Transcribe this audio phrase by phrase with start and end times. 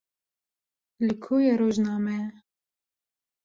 [1.05, 2.17] Li ku ye rojname?